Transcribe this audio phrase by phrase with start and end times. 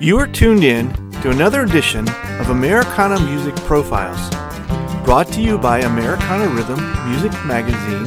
[0.00, 2.08] You are tuned in to another edition
[2.40, 4.28] of Americana Music Profiles,
[5.04, 8.04] brought to you by Americana Rhythm Music Magazine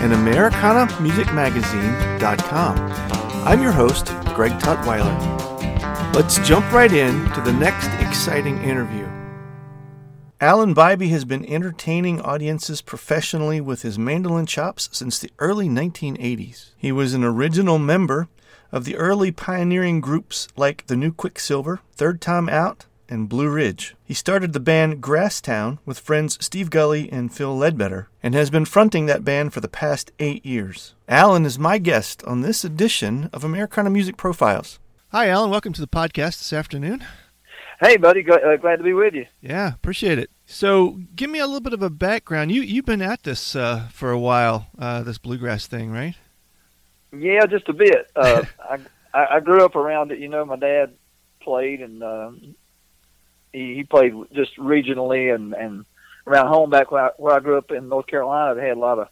[0.00, 2.76] and AmericanaMusicMagazine.com.
[3.44, 6.14] I'm your host, Greg Tutwiler.
[6.14, 9.08] Let's jump right in to the next exciting interview.
[10.40, 16.70] Alan Bibey has been entertaining audiences professionally with his mandolin chops since the early 1980s.
[16.76, 18.28] He was an original member
[18.76, 23.96] of the early pioneering groups like the New Quicksilver, Third Time Out, and Blue Ridge.
[24.04, 28.66] He started the band Grasstowne with friends Steve Gulley and Phil Ledbetter, and has been
[28.66, 30.94] fronting that band for the past eight years.
[31.08, 34.78] Alan is my guest on this edition of Americana Music Profiles.
[35.08, 35.50] Hi, Alan.
[35.50, 37.02] Welcome to the podcast this afternoon.
[37.80, 38.22] Hey, buddy.
[38.22, 39.24] Glad, uh, glad to be with you.
[39.40, 40.28] Yeah, appreciate it.
[40.44, 42.52] So, give me a little bit of a background.
[42.52, 46.14] You you've been at this uh, for a while, uh, this bluegrass thing, right?
[47.12, 48.10] Yeah, just a bit.
[48.16, 48.44] Uh,
[49.14, 50.18] I I grew up around it.
[50.18, 50.94] You know, my dad
[51.40, 52.32] played, and uh,
[53.52, 55.86] he he played just regionally and and
[56.26, 58.54] around home back where I, where I grew up in North Carolina.
[58.54, 59.08] They had a lot of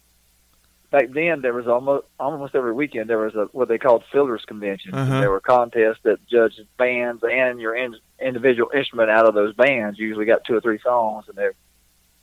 [0.91, 1.41] back then.
[1.41, 4.93] There was almost almost every weekend there was a what they called fiddlers convention.
[4.93, 5.19] Uh-huh.
[5.19, 9.99] There were contests that judged bands and your in, individual instrument out of those bands.
[9.99, 11.49] Usually got two or three songs, and they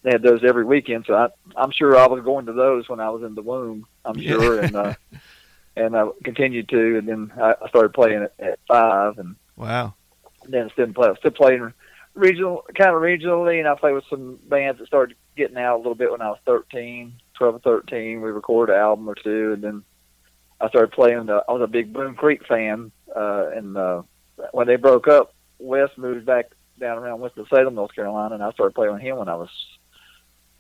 [0.03, 1.05] they had those every weekend.
[1.07, 3.87] So I I'm sure I was going to those when I was in the womb.
[4.05, 4.95] I'm sure, and uh,
[5.77, 9.95] and I continued to, and then I started playing at, at five, and wow,
[10.49, 11.73] then still play, still playing
[12.15, 15.79] regional, kind of regionally, and I played with some bands that started getting out a
[15.79, 18.21] little bit when I was 13, 12 or 13.
[18.21, 19.85] We recorded an album or two, and then
[20.61, 21.27] I started playing.
[21.27, 24.03] The, I was a big Boone Creek fan, uh, and uh,
[24.53, 28.53] when they broke up, Wes moved back down around Winston Salem, North Carolina, and I
[28.53, 29.51] started playing with him when I was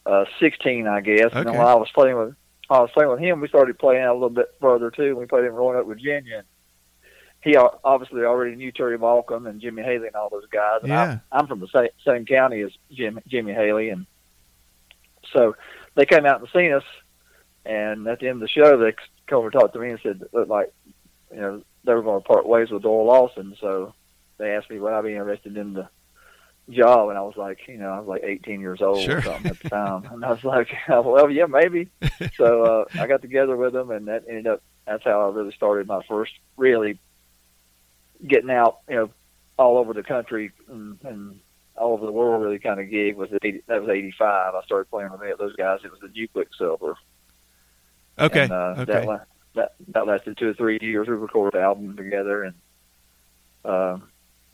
[0.06, 1.26] uh, 16, I guess.
[1.26, 1.38] Okay.
[1.38, 2.34] And then while I was playing with
[2.70, 5.14] Was playing with him, we started playing out a little bit further too.
[5.14, 6.38] We played in Roanoke, Virginia.
[6.38, 6.46] And
[7.42, 10.78] he obviously already knew Terry Baucom and Jimmy Haley and all those guys.
[10.80, 11.18] And Yeah.
[11.30, 14.06] I, I'm from the same, same county as Jim, Jimmy Haley, and
[15.32, 15.54] so
[15.94, 16.84] they came out and seen us.
[17.64, 18.92] And at the end of the show, they
[19.26, 20.72] come over and talked to me and said, "Look like,
[21.32, 23.94] you know, they were going to part ways with Doyle Lawson." So
[24.38, 25.88] they asked me would I be interested in the
[26.70, 29.18] job, and I was like, you know, I was like 18 years old Sure.
[29.18, 31.88] or something at the time, and I was like, well, yeah, maybe.
[32.36, 34.62] so uh, I got together with them, and that ended up.
[34.86, 36.98] That's how I really started my first really
[38.26, 39.10] getting out, you know,
[39.56, 41.40] all over the country and, and
[41.76, 42.42] all over the world.
[42.42, 44.54] Really kind of gig was 80, that was 85.
[44.54, 45.80] I started playing with those guys.
[45.84, 46.96] It was the New Quicksilver.
[48.18, 51.06] Okay, And, uh, okay, That, that that lasted two or three years.
[51.08, 52.54] We recorded the album together, and
[53.64, 53.98] uh,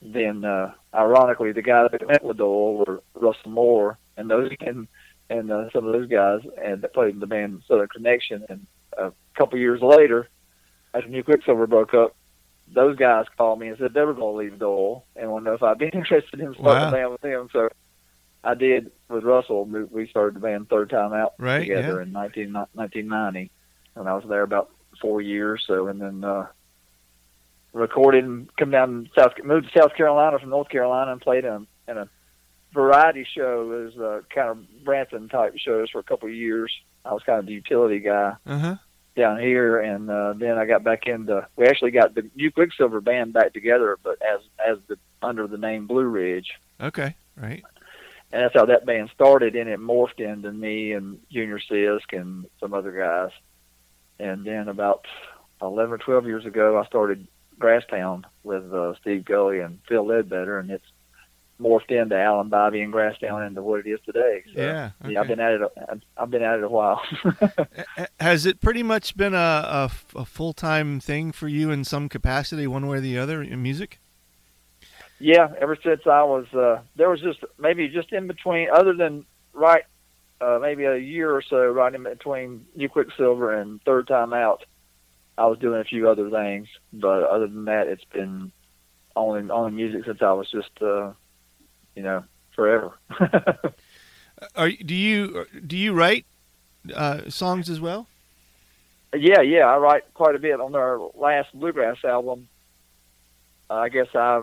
[0.02, 4.88] then uh, ironically, the guy that went with Doyle were Russell Moore and those and
[5.30, 8.44] and uh, some of those guys, and that played in the band Southern Connection.
[8.48, 8.66] And
[8.96, 10.28] a couple years later,
[10.94, 12.16] after New Quicksilver broke up,
[12.72, 15.50] those guys called me and said they were going to leave Doyle and wanted to
[15.50, 16.88] know if I'd be interested in starting Wow.
[16.88, 17.48] a band with them.
[17.52, 17.68] So
[18.44, 19.64] I did with Russell.
[19.66, 22.02] We, we started the band Third Time Out Right, together yeah.
[22.02, 23.50] in 19, 1990,
[23.96, 24.70] and I was there about
[25.00, 25.62] four years.
[25.66, 26.46] So and then uh,
[27.78, 31.44] recorded and come down to South moved to South Carolina from North Carolina and played
[31.44, 32.08] in, in a
[32.72, 36.72] variety show as a kind of Branson type shows for a couple of years.
[37.04, 38.76] I was kind of the utility guy uh huh,
[39.16, 41.46] down here, and uh, then I got back into.
[41.56, 45.58] We actually got the new Quicksilver band back together, but as as the under the
[45.58, 46.50] name Blue Ridge,
[46.80, 47.64] okay, right,
[48.32, 49.56] and that's how that band started.
[49.56, 53.30] And it morphed into me and Junior Sisk and some other guys.
[54.20, 55.06] And then about
[55.62, 57.26] eleven or twelve years ago, I started
[57.58, 60.84] Grasstowne with uh, Steve Gulley and Phil Ledbetter, and it's
[61.60, 64.44] morphed into Alan Bibey and Grasstowne into what it is today.
[64.54, 65.14] So, yeah, okay.
[65.14, 65.60] yeah, I've been at it.
[65.62, 67.02] a- I've been at it a while.
[68.20, 72.66] Has it pretty much been a a full time thing for you in some capacity,
[72.66, 73.98] one way or the other, in music?
[75.20, 79.24] Yeah, ever since I was uh there was just maybe just in between other than
[79.52, 79.82] right
[80.40, 84.64] uh maybe a year or so right in between New Quicksilver and Third Time Out,
[85.38, 86.68] I was doing a few other things.
[86.92, 88.52] But other than that it's been
[89.16, 91.12] only only music since I was just uh
[91.94, 92.22] you know,
[92.54, 92.92] forever.
[94.56, 96.26] Are do you do you write
[96.94, 98.06] uh, songs as well?
[99.14, 102.48] yeah, yeah, I write quite a bit on our last bluegrass album.
[103.70, 104.42] Uh, I guess I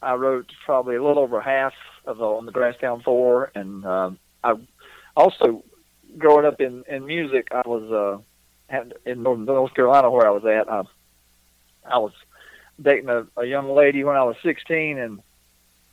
[0.00, 1.74] I wrote probably a little over half
[2.06, 4.54] of the, on the Grasstowne Four, and um, I
[5.16, 5.64] also
[6.16, 8.22] growing up in in music, I was uh,
[8.68, 10.70] had, in North, North Carolina where I was at.
[10.70, 10.82] I,
[11.84, 12.12] I was
[12.80, 15.20] dating a, a young lady when I was 16, and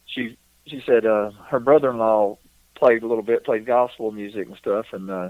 [0.06, 2.38] she she said uh, her brother-in-law
[2.76, 5.30] played a little bit, played gospel music and stuff, and uh,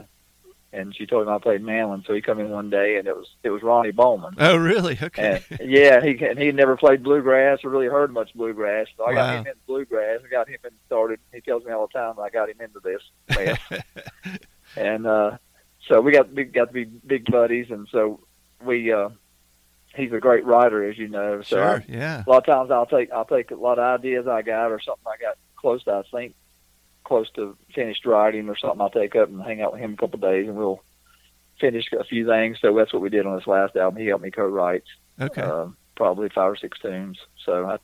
[0.73, 2.03] and she told him I played mandolin.
[2.05, 4.35] So he come in one day, and it was it was Ronnie Bowman.
[4.39, 4.97] Oh, really?
[5.01, 5.43] Okay.
[5.49, 8.87] And, yeah, he and he never played bluegrass or really heard much bluegrass.
[8.97, 10.21] So I got him into bluegrass.
[10.25, 10.57] I got him
[10.87, 11.19] started.
[11.31, 13.01] He tells me all the time I got him into this.
[13.29, 13.83] mess.
[14.75, 15.37] and uh,
[15.87, 18.19] so we got we got to be big buddies, and so
[18.63, 18.91] we.
[18.91, 19.09] Uh,
[19.95, 21.41] he's a great writer, as you know.
[21.41, 21.83] So I, sure.
[21.87, 22.23] Yeah.
[22.25, 24.81] a lot of times I'll take I'll take a lot of ideas I got or
[24.81, 26.35] something I got close to I think
[27.03, 29.97] close to finished writing or something I'll take up and hang out with him a
[29.97, 30.81] couple of days and we'll
[31.59, 32.57] finish a few things.
[32.61, 34.01] So that's what we did on this last album.
[34.01, 34.83] He helped me co-write
[35.21, 35.41] Okay.
[35.41, 37.19] uh, probably five or six tunes.
[37.45, 37.77] So I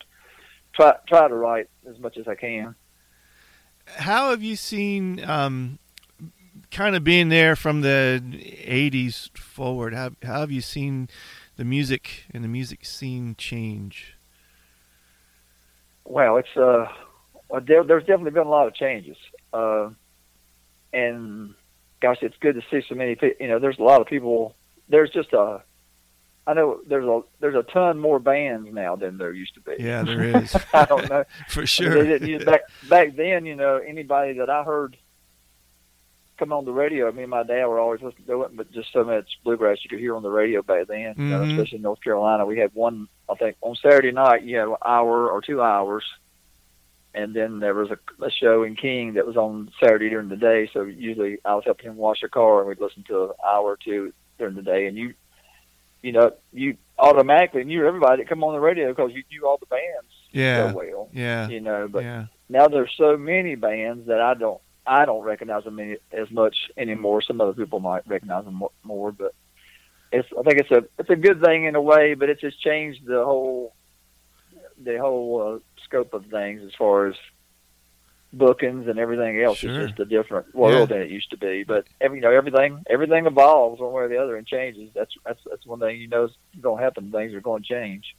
[0.73, 2.75] try try to write as much as I can.
[3.85, 5.79] How have you seen, um,
[6.71, 9.93] kind of being there from the '80s forward?
[9.93, 11.09] How, how have you seen
[11.57, 14.15] the music and the music scene change?
[16.05, 16.87] Well, it's uh,
[17.61, 19.17] there, there's definitely been a lot of changes,
[19.53, 19.89] uh,
[20.93, 21.53] and
[22.01, 23.35] gosh, it's good to see so many people.
[23.39, 24.55] You know, there's a lot of people.
[24.87, 25.61] There's just a,
[26.47, 29.75] I know there's a there's a ton more bands now than there used to be.
[29.77, 31.23] Yeah, there is I don't know.
[31.49, 32.03] for sure.
[32.03, 34.97] didn't use- back back then, you know, anybody that I heard
[36.39, 38.91] come on the radio, me and my dad were always listening to it, but just
[38.93, 41.51] so much bluegrass you could hear on the radio back then, you know, Mhm.
[41.51, 42.45] especially in North Carolina.
[42.45, 46.05] We had one, I think, on Saturday night, you had an hour or two hours,
[47.13, 50.37] and then there was a, a show in King that was on Saturday during the
[50.37, 50.69] day.
[50.73, 53.65] So usually I was helping him wash the car, and we'd listen to an hour
[53.71, 55.13] or two during the day, and you.
[56.01, 59.57] You know, you automatically knew everybody that come on the radio because you knew all
[59.57, 60.71] the bands Yeah.
[60.71, 61.09] so well.
[61.11, 61.49] Yeah.
[61.49, 62.27] You know, but Yeah.
[62.47, 66.55] now there's so many bands that I don't I don't recognize them any, as much
[66.75, 67.21] anymore.
[67.21, 69.35] Some other people might recognize them mo- more, but
[70.11, 72.59] it's I think it's a it's a good thing in a way, but it's just
[72.59, 73.75] changed the whole
[74.83, 77.15] the whole uh, scope of things as far as
[78.33, 79.59] bookings and everything else.
[79.59, 79.69] Sure.
[79.81, 80.97] It's just a different world Yeah.
[80.97, 81.63] than it used to be.
[81.63, 84.89] But every you know everything everything evolves one way or the other and changes.
[84.95, 86.31] That's that's that's one thing you know is
[86.61, 87.11] going to happen.
[87.11, 88.15] Things are going to change.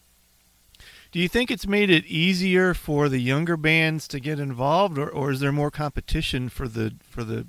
[1.12, 5.10] Do you think it's made it easier for the younger bands to get involved, or,
[5.10, 7.46] or is there more competition for the for the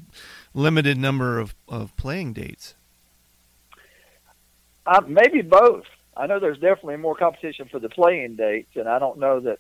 [0.54, 2.74] limited number of, of playing dates?
[4.86, 5.86] Uh, maybe both.
[6.18, 9.60] I know there's definitely more competition for the playing dates, and I don't know that.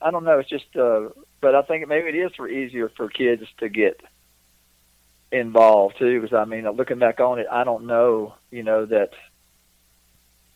[0.00, 0.38] I don't know.
[0.38, 1.08] It's just, uh,
[1.40, 4.00] but I think maybe it is for easier for kids to get
[5.30, 6.20] involved too.
[6.20, 8.34] Because I mean, looking back on it, I don't know.
[8.50, 9.10] You know that.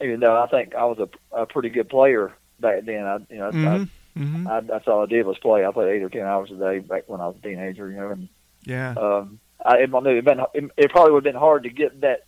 [0.02, 3.38] Even though I think I was a, a pretty good player back then, I you
[3.38, 3.84] know hmm
[4.14, 5.64] hmm I, I, that's all I did was play.
[5.64, 7.90] I played eight or ten hours a day back when I was a teenager.
[7.90, 8.28] You know, and
[8.64, 8.94] Yeah.
[8.96, 12.22] um, I, it, have been, it, it probably would have been hard to get that,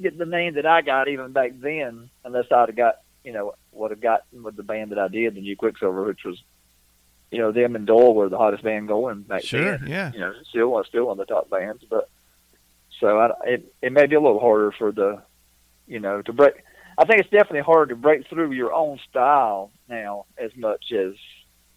[0.00, 3.54] get the name that I got even back then, unless I'd have got, you know,
[3.72, 6.42] would have gotten with the band that I did, the New Quicksilver, which was,
[7.30, 9.76] you know, them and Doyle were the hottest band going back Sure.
[9.78, 9.86] then.
[9.86, 10.10] Yeah.
[10.12, 12.08] You know, still still one of the top bands, but
[12.98, 15.22] so I, it it may be a little harder for the,
[15.86, 16.54] you know, to break.
[17.00, 21.14] I think it's definitely hard to break through your own style now as much as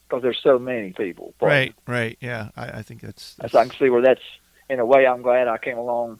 [0.08, 1.34] because there's so many people.
[1.40, 1.74] playing.
[1.88, 1.98] Right.
[2.02, 2.18] Right.
[2.20, 2.50] Yeah.
[2.58, 4.22] I, I think that's, So I can see where that's
[4.70, 5.08] in a way.
[5.08, 6.20] I'm glad I came along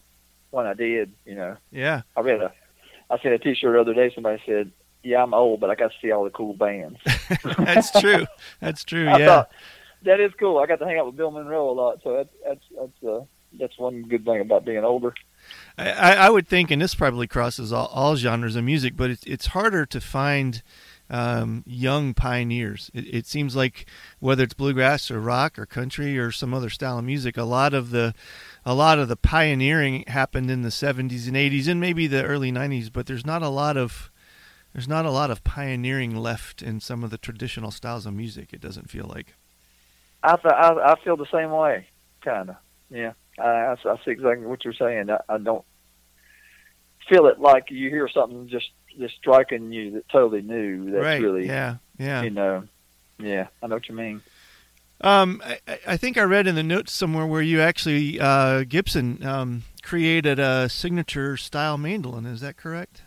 [0.52, 1.12] when I did.
[1.26, 2.04] You know, yeah.
[2.16, 2.54] I read a,
[3.10, 4.10] I seen a T-shirt the other day.
[4.16, 4.72] Somebody said,
[5.04, 6.98] "Yeah, I'm old, but I got to see all the cool bands."
[7.58, 8.26] that's true.
[8.62, 9.08] That's true.
[9.10, 9.26] I Yeah.
[9.26, 9.52] thought
[10.04, 10.58] that is cool.
[10.60, 13.26] I got to hang out with Bill Monroe a lot, so that's that's that's uh,
[13.60, 15.14] that's one good thing about being older.
[15.78, 19.24] I, I would think, and this probably crosses all, all genres of music, but it's
[19.26, 20.62] it's harder to find
[21.10, 22.90] um, young pioneers.
[22.94, 23.86] It, it seems like
[24.20, 27.74] whether it's bluegrass or rock or country or some other style of music, a lot
[27.74, 28.14] of the
[28.66, 32.52] a lot of the pioneering happened in the 70s and 80s and maybe the early
[32.52, 34.12] 90s, but there's not a lot of
[34.74, 38.54] there's not a lot of pioneering left in some of the traditional styles of music.
[38.54, 39.36] It doesn't feel like.
[40.24, 41.88] I I, I feel the same way,
[42.22, 42.56] kind of.
[42.90, 45.10] Yeah, I, I, see exactly what you're saying.
[45.10, 45.66] I, I don't
[47.10, 50.92] feel it like you hear something just just striking you that totally new.
[50.92, 51.22] That's right.
[51.22, 51.78] really, yeah.
[51.98, 52.22] Yeah.
[52.24, 52.64] you know.
[53.20, 54.22] Yeah, I know what you mean.
[55.02, 59.26] Um, I, I think I read in the notes somewhere where you actually uh, Gibson
[59.26, 62.26] um, created a signature style mandolin.
[62.26, 63.02] Is that correct?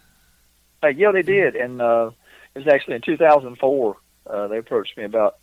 [0.82, 2.10] Uh, yeah, they did, and uh,
[2.54, 3.96] it was actually in 2004.
[4.26, 5.38] Uh, they approached me about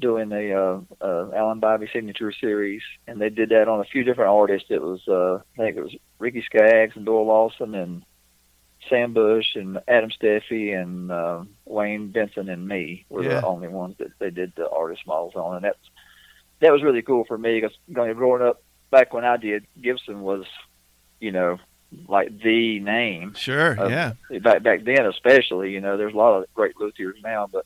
[0.00, 4.02] doing the uh, uh, Alan Bibey signature series, and they did that on a few
[4.04, 4.68] different artists.
[4.70, 8.04] It was, uh, I think, it was Ricky Skaggs and Doyle Lawson and
[8.90, 13.40] Sam Bush and Adam Steffey and uh, Wayne Benson and me were Yeah.
[13.40, 15.78] the only ones that they did the artist models on, and that's
[16.60, 20.44] that was really cool for me because growing up back when I did, Gibson was,
[21.20, 21.58] you know,
[22.08, 23.80] like the name Sure.
[23.80, 24.12] Um, yeah.
[24.40, 27.64] back back then especially you know there's a lot of great luthiers now but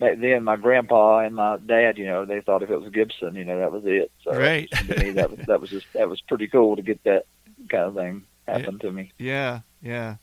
[0.00, 3.36] back then my grandpa and my dad, you know, they thought if it was Gibson,
[3.36, 4.10] you know, that was it.
[4.24, 4.68] So right.
[4.70, 7.26] to me, that was that was just that was pretty cool to get that
[7.68, 8.88] kind of thing happen yeah.
[8.88, 9.12] to me.
[9.18, 10.16] Yeah, yeah.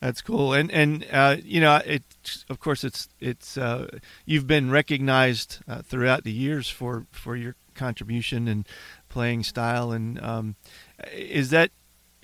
[0.00, 2.02] That's cool, and and uh, you know, it
[2.50, 3.86] of course it's it's uh,
[4.26, 8.66] you've been recognized uh, throughout the years for for your contribution and
[9.08, 10.56] playing style, and um,
[11.12, 11.70] is that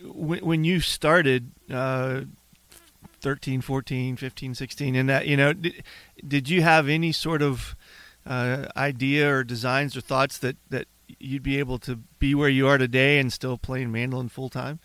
[0.03, 2.23] when, when you started uh,
[3.21, 5.83] 13, 14, 15, 16, and that you know, did,
[6.27, 7.77] did you have any sort of
[8.27, 10.87] uh, idea or designs or thoughts that that
[11.19, 14.79] you'd be able to be where you are today and still playing mandolin full time?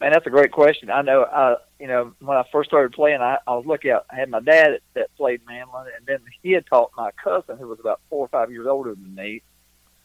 [0.00, 0.90] Man, that's a great question.
[0.90, 3.90] I know, uh, you know, when I first started playing, I, I was lucky.
[3.92, 7.58] I had my dad that, that played mandolin, and then he had taught my cousin,
[7.58, 9.42] who was about four or five years older than me,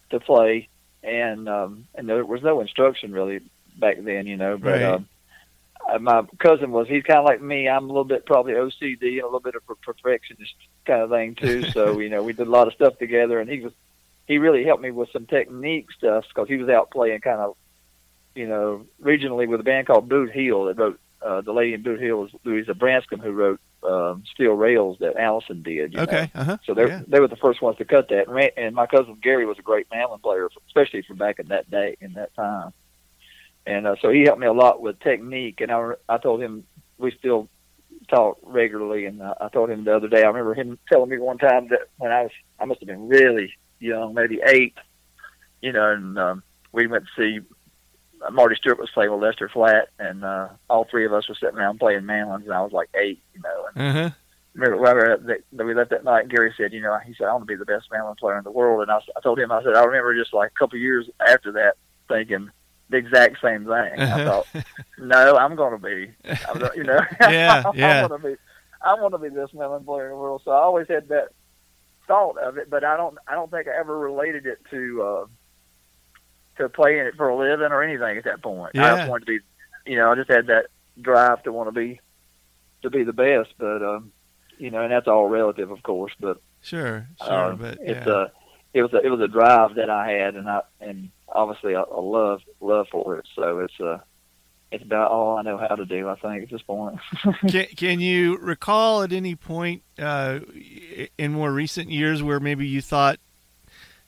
[0.09, 0.67] to play.
[1.03, 3.41] And um, and there was no instruction really
[3.77, 4.57] back then, you know.
[4.57, 4.83] But Right.
[4.83, 5.07] um,
[5.99, 7.67] my cousin was he's kind of like me.
[7.67, 11.09] I'm a little bit probably OCD and a little bit of a perfectionist kind of
[11.09, 11.63] thing too.
[11.71, 13.73] so you know, we did a lot of stuff together, and he was
[14.27, 17.55] he really helped me with some technique stuff because he was out playing kind of
[18.35, 21.83] you know regionally with a band called Boot Hill that wrote uh, the lady in
[21.83, 25.93] Boot Hill was Louisa Branscomb who wrote um, Steel Rails that Alison did.
[25.93, 26.03] You know?
[26.03, 26.57] Okay, uh huh.
[26.65, 27.01] So they yeah.
[27.07, 28.27] they were the first ones to cut that.
[28.57, 31.97] And my cousin Gary was a great mandolin player, especially from back in that day
[32.01, 32.73] in that time.
[33.65, 35.61] And uh, so he helped me a lot with technique.
[35.61, 36.65] And I I told him
[36.97, 37.49] we still
[38.09, 39.05] talk regularly.
[39.05, 40.23] And uh, I told him the other day.
[40.23, 43.07] I remember him telling me one time that when I was I must have been
[43.07, 44.75] really young, maybe eight.
[45.61, 46.43] You know, and um,
[46.73, 47.39] we went to see
[48.25, 51.35] uh, Marty Stuart was playing with Lester Flatt, and uh, all three of us were
[51.35, 52.43] sitting around playing mandolins.
[52.45, 53.65] And I was like eight, you know.
[53.73, 54.09] And Uh huh.
[54.55, 55.17] remember, remember
[55.53, 56.27] that, we left that night.
[56.27, 58.43] Gary said, you know, he said, I want to be the best mandolin player in
[58.43, 58.81] the world.
[58.81, 61.09] And I, I told him, I said, I remember just like a couple of years
[61.25, 61.75] after that
[62.09, 62.49] thinking
[62.93, 63.99] the exact same thing.
[63.99, 64.47] I thought,
[64.97, 66.11] no, I'm going to be,
[66.47, 68.03] I'm, gonna- you know, Yeah, yeah.
[68.03, 68.35] I'm going to be,
[68.81, 70.41] I want to be this mandolin player in the world.
[70.45, 71.29] So I always had that
[72.07, 75.25] thought of it, but I don't, I don't think I ever related it to, uh,
[76.57, 78.75] to playing it for a living or anything at that point.
[78.75, 78.95] I Yeah.
[78.97, 80.67] just wanted to be, you know, I just had that
[81.01, 81.99] drive to want to be,
[82.83, 84.11] to be the best, but, um,
[84.57, 86.13] you know, and that's all relative, of course.
[86.19, 88.13] But Sure, sure, um, but it's yeah.
[88.13, 88.25] a,
[88.73, 91.83] it was a, it was a drive that I had, and I and obviously a,
[91.83, 93.27] a love love for it.
[93.35, 93.99] So it's uh
[94.71, 96.09] it's about all I know how to do.
[96.09, 96.99] I think at this point.
[97.47, 100.39] can, can you recall at any point uh,
[101.17, 103.19] in more recent years where maybe you thought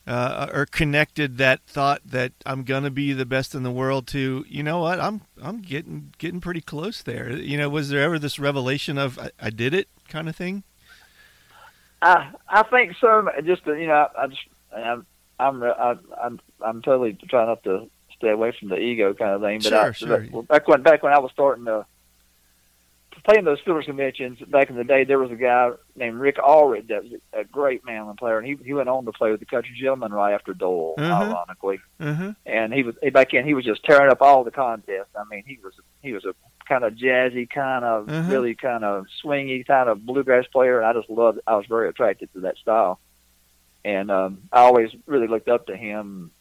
[0.08, 4.46] uh, or connected that thought that I'm gonna be the best in the world to
[4.48, 7.32] you know what I'm I'm getting getting pretty close there.
[7.32, 10.64] You know, was there ever this revelation of I, I did it kind of thing?
[12.02, 13.28] I I think so.
[13.44, 14.42] Just you know, I, I just
[14.76, 15.06] I'm
[15.40, 19.42] I'm I, I'm I'm totally trying not to stay away from the ego kind of
[19.42, 19.60] thing.
[19.60, 19.92] But Sure, I,
[20.28, 20.44] sure.
[20.44, 21.86] back when back when I was starting to
[23.24, 26.90] playing those Steelers conventions back in the day, there was a guy named Rick Allred
[26.90, 29.46] that was a great mandolin player, and he he went on to play with the
[29.46, 31.12] Country Gentlemen right after Doyle, Mhm.
[31.12, 31.80] ironically.
[32.00, 32.34] Uh-huh.
[32.46, 35.16] And he was back then he was just tearing up all the contests.
[35.16, 36.34] I mean, he was he was a
[36.68, 38.30] kind of jazzy, kind of Mhm.
[38.30, 41.40] really kind of swingy, kind of bluegrass player, and I just loved.
[41.48, 43.00] I was very attracted to that style,
[43.86, 46.32] and um, I always really looked up to him.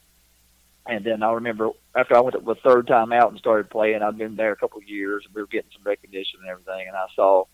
[0.86, 4.18] And then I remember after I went the third time out and started playing, I'd
[4.18, 6.88] been there a couple of years, and we were getting some recognition and everything.
[6.88, 7.44] And I saw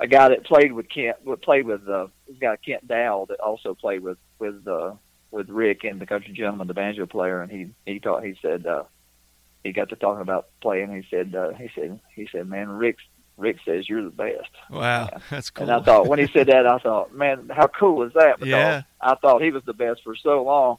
[0.00, 3.40] a guy that played with Kent, would played with uh, this guy Kent Dow that
[3.40, 4.94] also played with with uh,
[5.30, 8.24] with Rick and the country gentleman, the banjo player, and he he taught.
[8.24, 8.84] He said uh,
[9.62, 10.94] he got to talking about playing.
[10.94, 12.96] He said uh, he said he said, man, Rick
[13.36, 14.48] Rick says you're the best.
[14.70, 15.68] Wow, that's cool.
[15.68, 18.38] And I thought when he said that, I thought, man, how cool is that?
[18.38, 18.82] Because Yeah.
[19.00, 20.78] I thought he was the best for so long.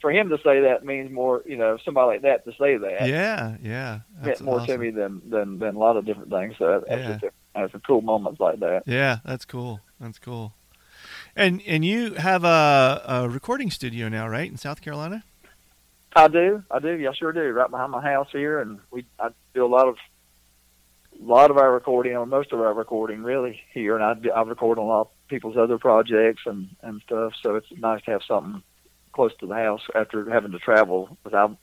[0.00, 3.08] For him to say that means more, you know, somebody like that to say that
[3.08, 4.66] yeah, yeah, meant more awesome.
[4.66, 6.54] to me than, than than a lot of different things.
[6.58, 7.12] So that's Yeah.
[7.12, 8.82] just a, that's a cool moments like that.
[8.86, 9.80] Yeah, that's cool.
[9.98, 10.52] That's cool.
[11.34, 15.24] And and you have a, a recording studio now, right, in South Carolina?
[16.14, 17.40] I do, I do, yeah, I sure do.
[17.52, 19.96] Right behind my house here, and we I do a lot of
[21.20, 24.32] a lot of our recording, or most of our recording, really here, and I do-
[24.32, 27.32] I record on a lot of people's other projects and and stuff.
[27.42, 28.62] So it's nice to have something
[29.12, 31.16] close to the house after having to travel.
[31.22, 31.56] Because I've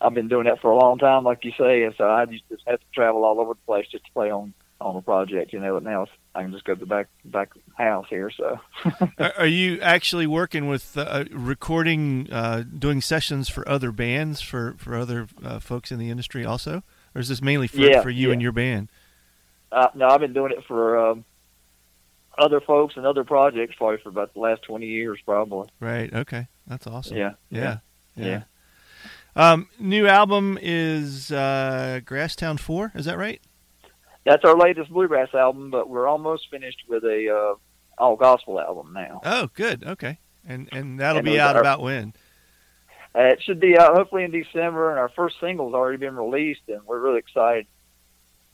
[0.00, 2.44] I've been doing that for a long time, like you say, and so I just
[2.66, 5.60] have to travel all over the place just to play on on a project, you
[5.60, 5.74] know.
[5.74, 8.58] But now I can just go to the back back house here, so.
[9.18, 14.74] are, are you actually working with uh, recording, uh, doing sessions for other bands, for
[14.78, 16.82] for other uh, folks in the industry, also,
[17.14, 18.32] or is this mainly for Yeah, for you yeah.
[18.34, 18.88] and your band?
[19.70, 21.24] Uh, no, I've been doing it for um,
[22.38, 25.68] other folks and other projects probably for about the last twenty years, probably.
[25.80, 26.12] Right.
[26.12, 26.46] Okay.
[26.66, 27.16] That's awesome.
[27.16, 27.78] Yeah, Yeah.
[28.16, 28.26] Yeah.
[28.26, 28.42] Yeah.
[29.34, 32.92] Um, new album is uh, Grasstowne Four.
[32.94, 33.40] Is that right?
[34.24, 37.54] That's our latest bluegrass album, but we're almost finished with a uh,
[37.98, 39.20] all gospel album now.
[39.24, 39.84] Oh, good.
[39.84, 42.12] Okay, and and that'll And be out are- about when?
[43.14, 46.62] Uh, it should be out hopefully in December, and our first single's already been released,
[46.68, 47.66] and we're really excited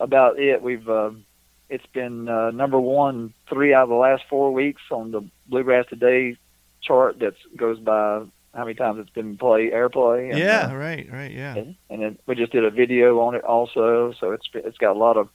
[0.00, 0.62] about it.
[0.62, 1.24] We've um,
[1.68, 5.86] it's been uh, number one three out of the last four weeks on the Bluegrass
[5.88, 6.36] Today
[6.80, 7.20] chart.
[7.20, 8.24] That goes by
[8.54, 10.30] how many times it's been play airplay.
[10.30, 11.54] And, yeah, uh, right, right, yeah.
[11.54, 14.96] and, and then we just did a video on it also, so it's it's got
[14.96, 15.28] a lot of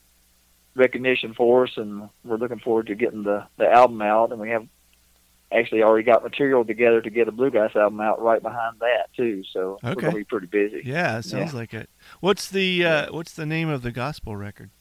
[0.75, 4.50] recognition for us, and we're looking forward to getting the the album out, and we
[4.50, 4.68] have
[5.54, 9.44] actually already got material together to get a bluegrass album out right behind that too.
[9.52, 10.82] So we're gonna be pretty busy.
[10.86, 11.90] Yeah, it sounds like it.
[12.20, 14.72] What's the uh, what's the name of the gospel record?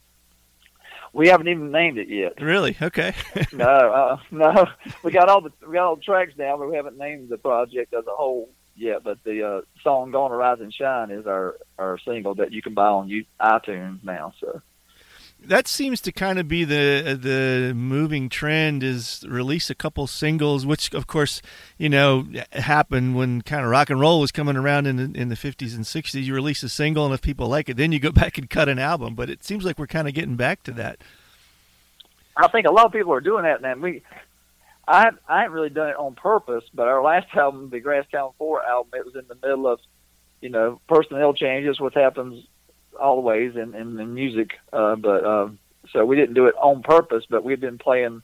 [1.13, 2.41] We haven't even named it yet.
[2.41, 2.75] Really?
[2.81, 3.15] Okay.
[3.53, 4.67] no, uh, no,
[5.03, 7.39] we got all the we got all the tracks down, but we haven't named the
[7.39, 9.05] project as a whole yet.
[9.05, 12.75] But the uh, song "Gonna Rise and Shine" is our our single that you can
[12.75, 13.11] buy on
[13.41, 14.33] iTunes now.
[14.41, 14.63] So
[15.47, 20.65] that seems to kind of be the the moving trend is release a couple singles
[20.65, 21.43] which of course
[21.79, 25.29] you know happened when kind of rock and roll was coming around in the, in
[25.29, 27.99] the 50s and 60s you release a single and if people like it then you
[27.99, 30.63] go back and cut an album but it seems like we're kind of getting back
[30.63, 31.03] to that
[32.37, 33.75] I think a lot of people are doing that now.
[33.75, 34.03] We,
[34.87, 38.65] I, I ain't really done it on purpose, but our last album, the Grasstowne Four
[38.65, 39.81] album, it was in the middle of,
[40.41, 42.45] you know, personnel changes, what happens
[43.01, 44.53] always in in, in music.
[44.73, 45.59] Uh, but um,
[45.93, 48.23] so we didn't do it on purpose, but we've been playing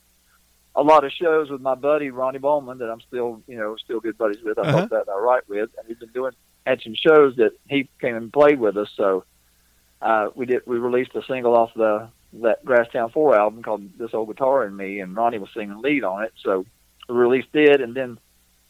[0.75, 4.01] a lot of shows with my buddy Ronnie Bowman that I'm still, you know, still
[4.01, 4.59] good buddies with.
[4.59, 4.81] I Uh-huh.
[4.81, 6.33] hope that I write with, and we've been doing
[6.67, 8.91] had some shows that he came and played with us.
[8.95, 9.25] So
[10.03, 14.13] uh, we did we released a single off the that Grasstowne Four album called This
[14.13, 16.33] Old Guitar and Me, and Ronnie was singing lead on it.
[16.45, 16.67] So
[17.09, 18.19] we released it, and then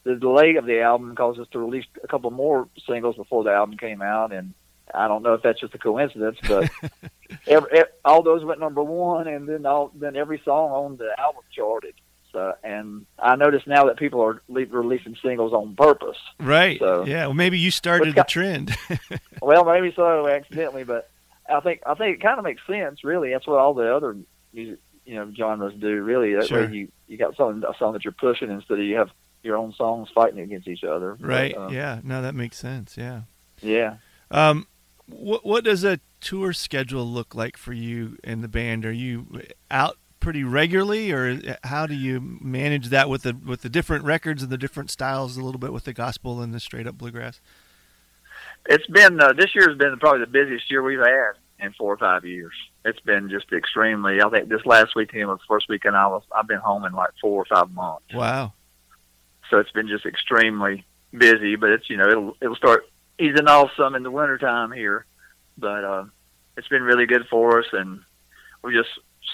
[0.03, 3.51] the delay of the album caused us to release a couple more singles before the
[3.51, 4.31] album came out.
[4.31, 4.53] And
[4.93, 6.69] I don't know if that's just a coincidence, but
[7.47, 11.09] every, ev all those went number one, and then all then every song on the
[11.19, 11.93] album charted.
[12.31, 16.17] So, and I notice now that people are le- releasing singles on purpose.
[16.39, 18.75] right So- yeah well maybe you started the trend
[19.41, 21.09] Well, maybe so accidentally, but
[21.49, 23.03] I think I think it kind of makes sense.
[23.03, 24.15] Really, that's what all the other
[24.53, 26.01] music, you know, genres do.
[26.03, 26.67] Really, that Sure.
[26.67, 29.09] way you you got something a song that you're pushing instead of you have
[29.41, 31.15] your own songs fighting against each other.
[31.19, 33.21] But, right uh, yeah no that makes sense yeah
[33.61, 33.95] yeah.
[34.31, 34.67] Um,
[35.09, 38.85] what what does a tour schedule look like for you and the band?
[38.85, 43.69] Are you out pretty regularly, or how do you manage that with the with the
[43.69, 45.37] different records and the different styles?
[45.37, 47.41] A little bit with the gospel and the straight up bluegrass.
[48.65, 51.97] It's been uh, this year's been probably the busiest year we've had in four or
[51.97, 52.53] five years.
[52.85, 54.21] It's been just extremely.
[54.21, 56.23] I think this last weekend was the first weekend I was.
[56.35, 58.13] I've been home in like four or five months.
[58.13, 58.53] Wow.
[59.49, 61.55] so it's been just extremely busy.
[61.55, 65.05] But it's you know it'll it'll start easing off some in the wintertime here,
[65.57, 66.05] but uh,
[66.57, 68.01] it's been really good for us, and
[68.63, 68.89] we just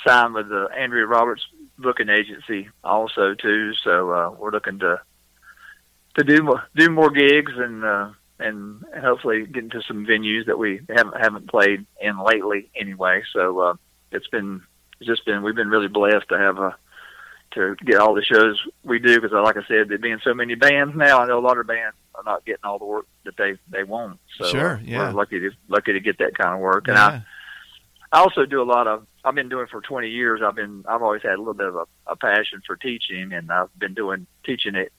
[0.06, 1.46] signed with the Andrea Roberts
[1.78, 3.74] booking agency also too.
[3.84, 5.02] So uh, we're looking to
[6.16, 10.58] to do more do more gigs and uh, and hopefully get into some venues that
[10.58, 13.24] we haven't haven't played in lately anyway.
[13.34, 13.74] So uh,
[14.12, 14.62] it's been
[15.00, 16.76] it's just been we've been really blessed to have a
[17.52, 20.56] to get all the shows we do because, like I said, there being so many
[20.56, 23.38] bands now, I know a lot of bands are not getting all the work that
[23.38, 24.20] they they want.
[24.38, 25.00] So Sure, yeah.
[25.10, 26.88] we're lucky to lucky to get that kind of work.
[26.88, 27.22] And I Yeah.
[28.12, 29.06] I also do a lot of.
[29.26, 30.42] I've been doing for 20 years.
[30.42, 30.86] I've been.
[30.88, 33.94] I've always had a little bit of a, a passion for teaching, and I've been
[33.94, 34.90] doing teaching at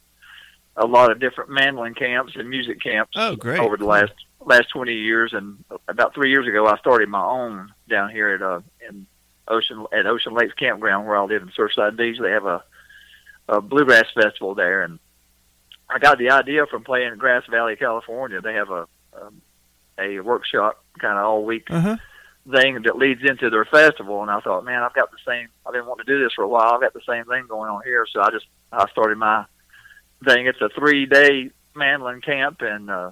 [0.77, 3.59] a lot of different mandolin camps and music camps Oh, great.
[3.61, 3.89] over the Cool.
[3.89, 4.13] last
[4.45, 5.33] last 20 years.
[5.33, 9.07] And about three years ago, I started my own down here at uh in
[9.49, 12.19] Ocean at Ocean Lakes Campground where I live in Surfside Beach.
[12.21, 12.63] They have a
[13.49, 14.99] a bluegrass festival there, and
[15.88, 18.40] I got the idea from playing in Grass Valley, California.
[18.40, 18.87] They have a
[19.20, 19.40] um,
[19.99, 21.96] a workshop kind of all week Uh huh.
[22.51, 24.20] thing that leads into their festival.
[24.22, 25.49] And I thought, man, I've got the same.
[25.64, 26.72] I've been wanting to do this for a while.
[26.75, 28.07] I've got the same thing going on here.
[28.12, 29.44] So I just I started my
[30.25, 30.46] thing.
[30.46, 33.11] It's a three day mandolin camp, and uh,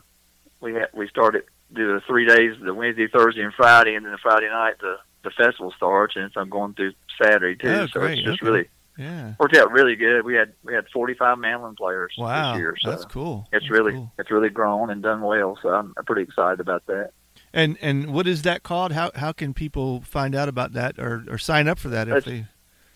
[0.61, 4.13] we ha- we started do the three days, the Wednesday, Thursday, and Friday, and then
[4.13, 7.69] the Friday night the the festival starts, and so I'm going through Saturday too.
[7.69, 8.19] Oh, so great.
[8.19, 8.51] it's just Okay.
[8.51, 9.35] really Yeah.
[9.41, 10.25] worked out really good.
[10.25, 12.53] We had we had 45 mandolin players Wow.
[12.53, 12.77] this year.
[12.81, 13.41] So That's cool.
[13.53, 14.13] it's That's really cool.
[14.19, 15.59] it's really grown and done well.
[15.63, 17.11] So I'm, I'm pretty excited about that.
[17.53, 18.93] And and what is that called?
[18.93, 22.17] How how can people find out about that or, or sign up for that if
[22.19, 22.45] It's-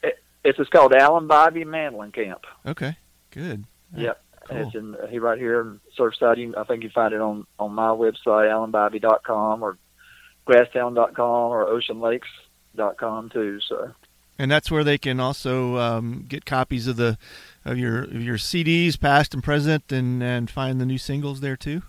[0.03, 0.13] they?
[0.45, 2.45] It's just called Alan Bibey Mandolin Camp.
[2.65, 2.97] Okay.
[3.33, 3.65] Good.
[3.95, 4.23] Yep.
[4.49, 4.57] Cool.
[4.57, 6.39] It's in he right here in Surfside.
[6.39, 9.77] You, I think you find it on on my website, alanbibey.com or
[10.47, 13.61] grasstowne.com or oceanlakes.com too.
[13.69, 13.91] So
[14.39, 17.19] And that's where they can also um, get copies of the
[17.65, 21.57] of your of your CDs, past and present, and and find the new singles there
[21.57, 21.83] too.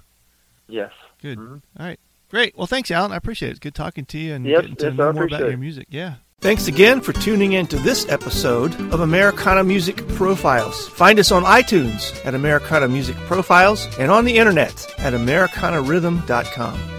[0.67, 0.91] yes.
[1.21, 1.37] Good.
[1.37, 1.61] Mhm.
[1.79, 1.99] All right.
[2.29, 2.57] Great.
[2.57, 3.11] Well, thanks, Alan.
[3.11, 3.51] I appreciate it.
[3.51, 5.87] It's good talking to you and Yes, getting to yes, know more about your music.
[5.89, 6.13] Yeah.
[6.41, 10.87] Thanks again for tuning in to this episode of Americana Music Profiles.
[10.89, 16.98] Find us on iTunes at Americana Music Profiles and on the internet at AmericanaRhythm.com.